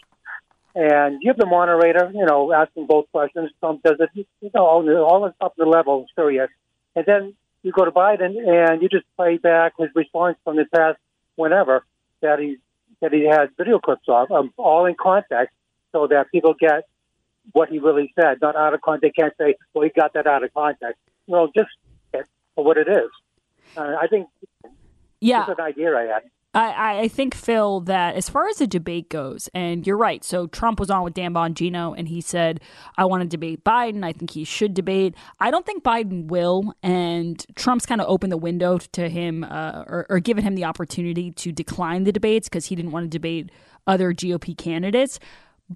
[0.74, 3.50] and you have the moderator, you know, asking both questions.
[3.60, 6.50] Trump does it, you know, all, all up the level, serious,
[6.94, 10.66] and then you go to Biden and you just play back his response from the
[10.66, 10.98] past
[11.34, 11.84] whenever
[12.20, 12.58] that he
[13.00, 15.54] that he has video clips of, um, all in context,
[15.92, 16.84] so that people get
[17.52, 19.16] what he really said, not out of context.
[19.16, 21.70] They can't say, "Well, he got that out of context." No, just
[22.14, 23.10] it for what it is.
[23.76, 24.28] Uh, I think
[25.20, 25.46] Yeah.
[25.48, 26.22] it's an idea I had.
[26.56, 30.24] I, I think, Phil, that as far as the debate goes, and you're right.
[30.24, 32.60] So Trump was on with Dan Bongino, and he said,
[32.96, 34.02] I want to debate Biden.
[34.02, 35.14] I think he should debate.
[35.38, 36.72] I don't think Biden will.
[36.82, 40.64] And Trump's kind of opened the window to him uh, or, or given him the
[40.64, 43.50] opportunity to decline the debates because he didn't want to debate
[43.86, 45.20] other GOP candidates.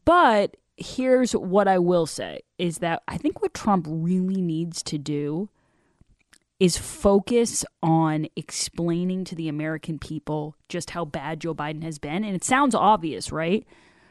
[0.06, 4.96] But here's what I will say is that I think what Trump really needs to
[4.96, 5.50] do
[6.60, 12.22] is focus on explaining to the American people just how bad Joe Biden has been.
[12.22, 13.66] And it sounds obvious, right?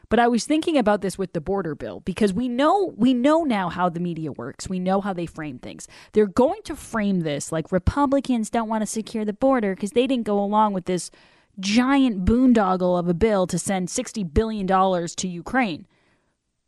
[0.08, 3.44] But I was thinking about this with the border bill because we know we know
[3.44, 4.68] now how the media works.
[4.68, 5.86] We know how they frame things.
[6.12, 10.08] They're going to frame this like Republicans don't want to secure the border because they
[10.08, 11.12] didn't go along with this
[11.60, 15.86] giant boondoggle of a bill to send 60 billion dollars to Ukraine.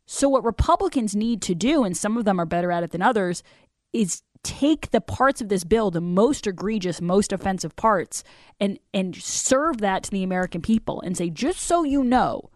[0.05, 3.01] So what Republicans need to do and some of them are better at it than
[3.01, 3.43] others
[3.91, 8.23] is take the parts of this bill, the most egregious, most offensive parts,
[8.59, 12.49] and and serve that to the American people and say, just so you know,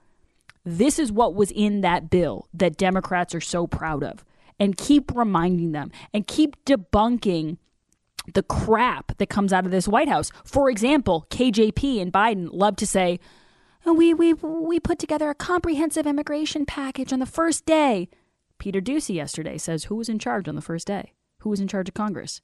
[0.65, 4.23] this is what was in that bill that Democrats are so proud of.
[4.59, 7.57] And keep reminding them and keep debunking
[8.33, 10.31] the crap that comes out of this White House.
[10.43, 13.19] For example, KJP and Biden love to say,
[13.85, 18.09] oh, we, we, we put together a comprehensive immigration package on the first day.
[18.57, 21.13] Peter Doocy yesterday says, who was in charge on the first day?
[21.39, 22.41] Who was in charge of Congress?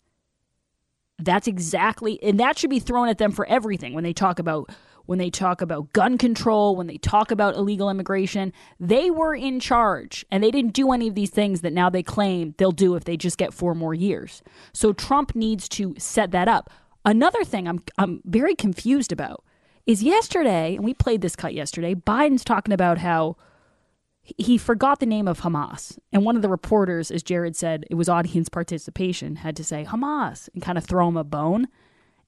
[1.20, 4.70] That's exactly, and that should be thrown at them for everything when they talk about
[5.06, 8.54] when they talk about gun control, when they talk about illegal immigration.
[8.80, 12.04] They were in charge and they didn't do any of these things that now they
[12.04, 14.42] claim they'll do if they just get four more years.
[14.72, 16.70] So Trump needs to set that up.
[17.06, 19.44] Another thing I'm I'm very confused about
[19.86, 23.36] is yesterday, and we played this cut yesterday, Biden's talking about how
[24.24, 25.98] he forgot the name of Hamas.
[26.14, 29.84] And one of the reporters, as Jared said, it was audience participation, had to say
[29.84, 31.68] Hamas and kind of throw him a bone.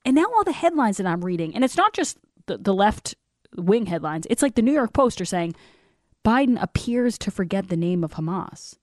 [0.04, 3.16] And now all the headlines that I'm reading, and it's not just the, the left
[3.56, 4.28] wing headlines.
[4.30, 5.56] It's like the New York Post are saying
[6.26, 8.76] Biden appears to forget the name of Hamas.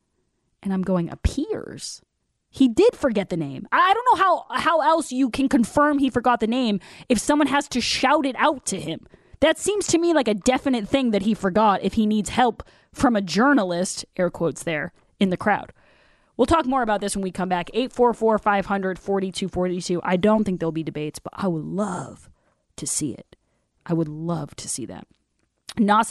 [0.62, 2.00] And I'm going, appears?
[2.48, 3.66] He did forget the name.
[3.72, 7.48] I don't know how, how else you can confirm he forgot the name if someone
[7.48, 9.06] has to shout it out to him.
[9.42, 12.62] That seems to me like a definite thing that he forgot if he needs help
[12.92, 15.72] from a journalist, air quotes there, in the crowd.
[16.36, 17.68] We'll talk more about this when we come back.
[17.74, 20.00] 844 500 4242.
[20.04, 22.30] I don't think there'll be debates, but I would love
[22.76, 23.34] to see it.
[23.84, 25.08] I would love to see that.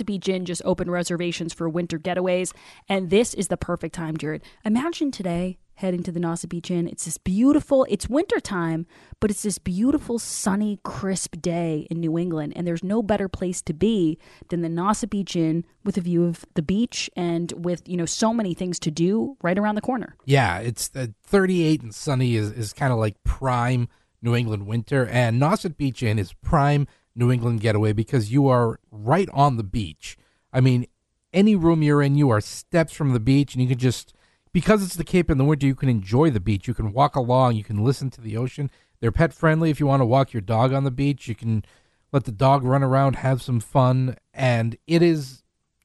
[0.06, 2.52] Beach Inn just opened reservations for winter getaways,
[2.90, 4.44] and this is the perfect time, Jared.
[4.66, 6.88] Imagine today heading to the Beach Inn.
[6.88, 8.88] It's this beautiful, it's wintertime,
[9.20, 13.62] but it's this beautiful, sunny, crisp day in New England, and there's no better place
[13.64, 14.18] to be
[14.50, 18.34] than the Beach Inn with a view of the beach and with, you know, so
[18.34, 20.16] many things to do right around the corner.
[20.26, 23.90] Yeah, it's uh, 38 and sunny is, is kind of like prime
[24.22, 28.80] New England winter, and Nauset Beach Inn is prime– New England getaway because you are
[28.92, 30.18] right on the beach.
[30.54, 30.86] I mean,
[31.34, 34.14] any room you're in, you are steps from the beach, and you can just
[34.54, 36.68] because it's the Cape in the winter, you can enjoy the beach.
[36.68, 38.70] You can walk along, you can listen to the ocean.
[39.00, 39.70] They're pet friendly.
[39.70, 41.66] If you want to walk your dog on the beach, you can
[42.12, 45.44] let the dog run around, have some fun, and it is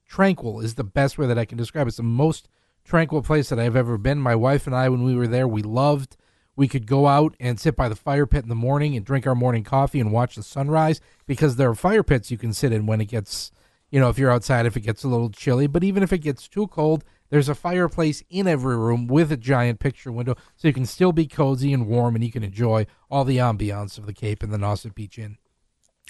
[0.09, 0.61] tranquil.
[0.61, 1.89] Is the best way that I can describe it.
[1.89, 2.49] It's the most
[2.85, 4.19] tranquil place that I've ever been.
[4.19, 6.17] My wife and I, when we were there, we loved
[6.57, 9.27] we could go out and sit by the fire pit in the morning and drink
[9.27, 12.73] our morning coffee and watch the sunrise because there are fire pits you can sit
[12.73, 13.53] in when it gets,
[13.91, 15.67] you know, if you're outside, if it gets a little chilly.
[15.67, 19.37] But even if it gets too cold, there's a fireplace in every room with a
[19.37, 22.87] giant picture window so you can still be cozy and warm and you can enjoy
[23.11, 25.39] all the ambiance of the Cape and the Nauset Beach Inn.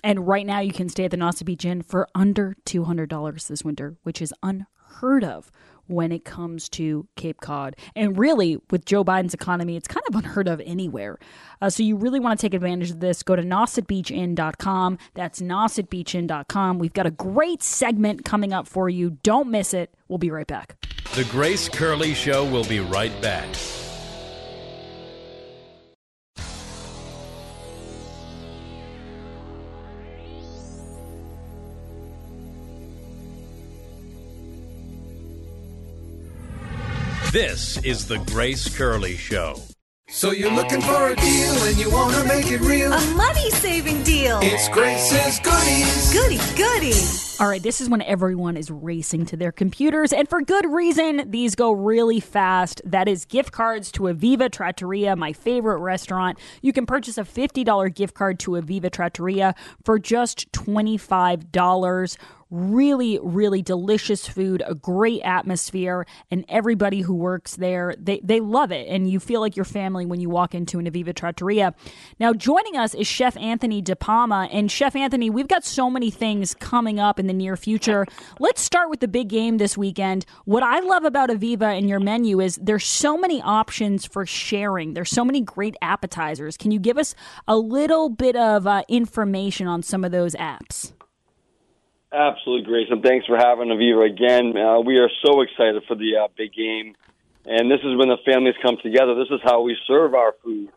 [0.05, 3.65] And right now, you can stay at the Nauset Beach Inn for under $200 this
[3.65, 5.51] winter, which is unheard of
[5.87, 7.77] when it comes to Cape Cod.
[7.95, 11.19] And really, with Joe Biden's economy, it's kind of unheard of anywhere.
[11.61, 13.23] Uh, so you really want to take advantage of this.
[13.23, 14.99] Go to nausetbeachinn.com.
[15.15, 16.79] That's nausetbeachinn.com.
[16.79, 19.19] We've got a great segment coming up for you.
[19.23, 19.95] Don't miss it.
[20.09, 20.77] We'll be right back.
[21.17, 23.49] The Grace Curley Show will be right back.
[37.33, 39.62] This is the Grace Curley Show.
[40.11, 42.93] So you're looking for a deal and you want to make it real.
[42.93, 44.39] A money saving deal.
[44.43, 46.12] It's Grace's Goodies.
[46.12, 47.26] Goody, goody.
[47.39, 51.30] All right, this is when everyone is racing to their computers, and for good reason.
[51.30, 52.80] These go really fast.
[52.82, 56.39] That is gift cards to Evviva Trattoria, my favorite restaurant.
[56.62, 62.16] You can purchase a $50 gift card to Evviva Trattoria for just $25
[62.51, 68.70] really really delicious food a great atmosphere and everybody who works there they, they love
[68.70, 71.74] it and you feel like your family when you walk into an evviva trattoria
[72.20, 76.55] now joining us is chef anthony depalma and chef anthony we've got so many things
[76.55, 78.07] coming up in the near future
[78.39, 82.01] let's start with the big game this weekend what i love about evviva and your
[82.01, 86.79] menu is there's so many options for sharing there's so many great appetizers can you
[86.79, 87.14] give us
[87.47, 90.93] a little bit of uh, information on some of those apps
[92.12, 93.03] Absolutely, Grayson.
[93.03, 94.57] Thanks for having Evviva again.
[94.57, 96.95] Uh, we are so excited for the uh, big game,
[97.45, 99.14] and this is when the families come together.
[99.16, 100.70] This is how we serve our food.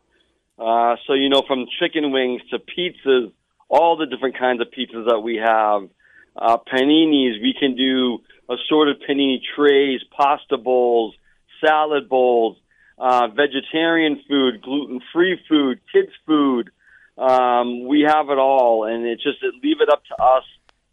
[0.57, 3.31] Uh, so you know, from chicken wings to pizzas,
[3.69, 5.87] all the different kinds of pizzas that we have,
[6.35, 7.41] uh, paninis.
[7.41, 8.19] We can do
[8.49, 11.15] assorted panini trays, pasta bowls,
[11.63, 12.57] salad bowls,
[12.97, 16.69] uh, vegetarian food, gluten-free food, kids food.
[17.17, 20.43] Um, we have it all, and it's just leave it up to us.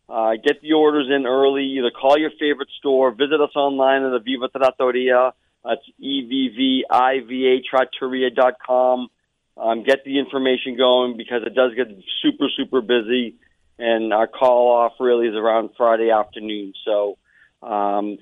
[0.09, 1.65] Uh, get the orders in early.
[1.79, 5.33] Either call your favorite store, visit us online at the Viva Trattoria.
[5.65, 9.09] That's E V V I V A Trattoria dot com.
[9.57, 11.89] Um, get the information going because it does get
[12.23, 13.35] super super busy,
[13.79, 16.73] and our call off really is around Friday afternoon.
[16.85, 17.19] So
[17.63, 18.19] um,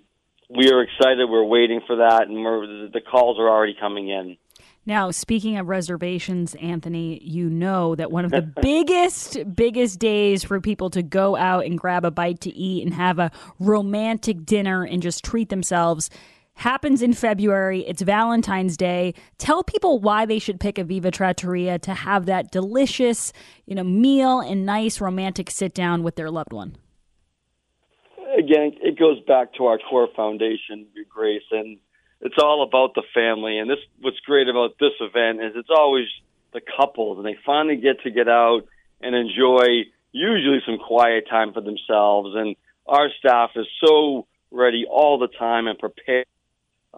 [0.49, 1.29] we are excited.
[1.29, 4.37] We're waiting for that, and we're, the calls are already coming in.
[4.87, 10.61] Now, speaking of reservations, Anthony, you know that one of the biggest, biggest days for
[10.61, 14.85] people to go out and grab a bite to eat and have a romantic dinner
[14.85, 16.11] and just treat themselves
[16.55, 17.81] happens in February.
[17.81, 19.15] It's Valentine's Day.
[19.39, 23.33] Tell people why they should pick a Viva Trattoria to have that delicious,
[23.67, 26.77] you know, meal and nice romantic sit down with their loved one.
[28.39, 31.79] Again, it goes back to our core foundation, Grace, and
[32.21, 33.59] it's all about the family.
[33.59, 36.07] And this, what's great about this event is it's always
[36.53, 38.63] the couples, and they finally get to get out
[39.01, 42.31] and enjoy usually some quiet time for themselves.
[42.35, 46.27] And our staff is so ready all the time and prepared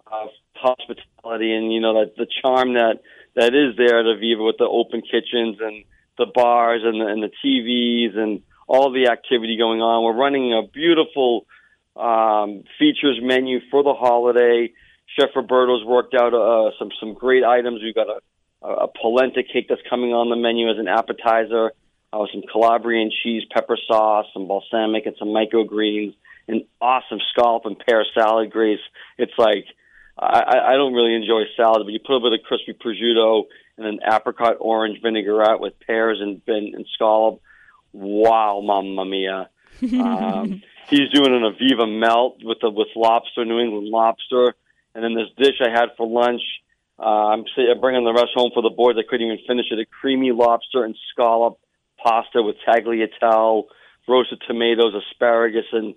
[0.05, 3.01] uh, hospitality and you know that the charm that
[3.35, 5.83] that is there at Evviva with the open kitchens and
[6.17, 10.03] the bars and the, and the TVs and all the activity going on.
[10.03, 11.45] We're running a beautiful
[11.95, 14.73] um, features menu for the holiday.
[15.17, 17.81] Chef Roberto's worked out uh, some some great items.
[17.81, 21.71] We've got a, a polenta cake that's coming on the menu as an appetizer.
[22.13, 26.15] Uh, some Calabrian cheese, pepper sauce, some balsamic, and some microgreens.
[26.47, 28.79] An awesome scallop and pear salad, Grace.
[29.17, 29.65] It's like
[30.19, 33.43] I, I don't really enjoy salad, but you put a bit of crispy prosciutto
[33.77, 37.41] and an apricot orange vinaigrette with pears and and, and scallop.
[37.93, 39.49] Wow, mamma mia!
[40.01, 44.55] um, he's doing an Evviva melt with the with lobster, New England lobster,
[44.95, 46.41] and then this dish I had for lunch.
[46.99, 48.95] Uh, I'm, I'm bringing the rest home for the boys.
[48.97, 49.79] I couldn't even finish it.
[49.79, 51.59] A creamy lobster and scallop
[51.97, 53.65] pasta with tagliatelle,
[54.07, 55.95] roasted tomatoes, asparagus, and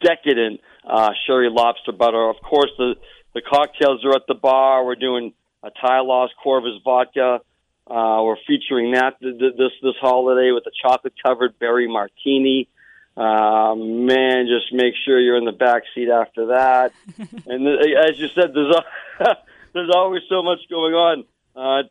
[0.00, 2.28] decadent uh, sherry lobster butter.
[2.28, 2.94] Of course, the
[3.34, 4.84] the cocktails are at the bar.
[4.84, 7.40] We're doing a Thai Lost Corvus vodka.
[7.86, 12.68] Uh, we're featuring that th- th- this this holiday with a chocolate covered berry martini.
[13.16, 16.92] Uh, man, just make sure you're in the back seat after that.
[17.18, 19.36] and th- as you said, there's a,
[19.72, 21.24] there's always so much going on.
[21.54, 21.82] Uh,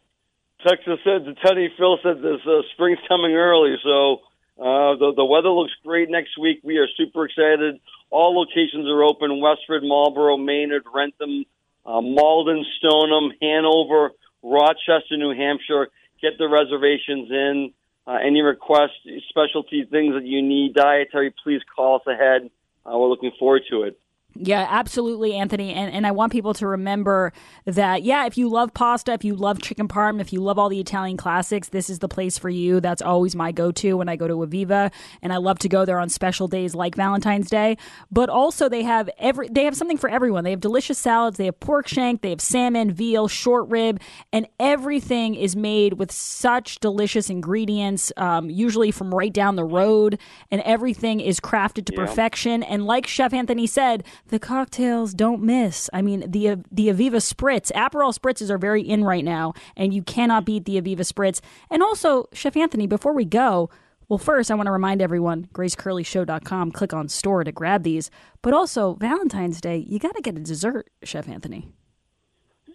[0.68, 4.22] Texas said, Teddy Phil said this uh, spring's coming early, so
[4.58, 6.62] uh, the, the weather looks great next week.
[6.64, 7.80] We are super excited.
[8.10, 11.46] All locations are open Westford, Marlborough, Maynard, Wrentham,
[11.86, 15.90] uh, Malden, Stoneham, Hanover, Rochester, New Hampshire.
[16.22, 17.74] Get the reservations in.
[18.08, 22.50] Uh, any requests, specialty things that you need, dietary, please call us ahead.
[22.86, 24.00] Uh, we're looking forward to it.
[24.38, 25.74] Yeah, absolutely, Anthony.
[25.74, 27.32] And, and I want people to remember
[27.66, 30.68] that, yeah, if you love pasta, if you love chicken parm, if you love all
[30.68, 32.82] the Italian classics, this is the place for you.
[32.82, 34.92] That's always my go to when I go to Evviva.
[35.22, 37.78] And I love to go there on special days like Valentine's Day.
[38.12, 40.44] But also, they have every they have something for everyone.
[40.44, 44.02] They have delicious salads, they have pork shank, they have salmon, veal, short rib,
[44.34, 50.20] and everything is made with such delicious ingredients, um, usually from right down the road.
[50.52, 52.06] And everything is crafted to Yeah.
[52.06, 52.64] perfection.
[52.64, 55.90] And like Chef Anthony said, the cocktails don't miss.
[55.94, 59.94] I mean, the uh, the Evviva Spritz, Aperol Spritzes are very in right now, and
[59.94, 61.42] you cannot beat the Evviva Spritz.
[61.70, 63.70] And also, Chef Anthony, before we go,
[64.08, 68.12] well, first I want to remind everyone, GraceCurleyShow.com, click on store to grab these.
[68.42, 71.70] But also, Valentine's Day, you got to get a dessert, Chef Anthony.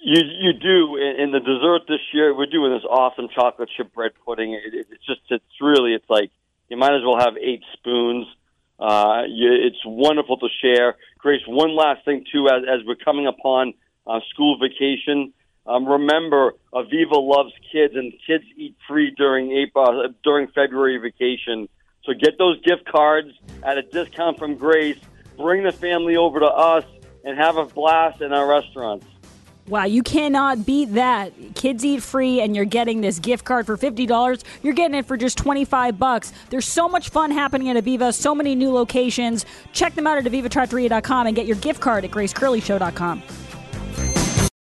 [0.03, 4.13] You you do, and the dessert this year we're doing this awesome chocolate chip bread
[4.25, 4.55] pudding.
[4.55, 6.31] It, it, it's just it's really it's like
[6.71, 8.27] you might as well have eight spoons.
[8.81, 10.97] Uh, it's wonderful to share.
[11.19, 13.75] Grace, one last thing too, as as we're coming upon
[14.07, 15.33] uh, school vacation.
[15.67, 21.69] Um, remember, Evviva loves kids, and kids eat free during April, uh, during February vacation.
[22.05, 23.29] So get those gift cards
[23.63, 24.99] at a discount from Grace.
[25.37, 26.85] Bring the family over to us
[27.25, 29.07] and have a blast in our restaurants.
[29.71, 31.33] Wow, you cannot beat that.
[31.55, 34.43] Kids eat free and you're getting this gift card for $50.
[34.65, 36.33] You're getting it for just 25 bucks.
[36.51, 39.47] There's so much fun happening at Evviva, so many new locations.
[39.73, 43.23] Check them out at evvivatrattoria.com and get your gift card at gracecurleyshow.com.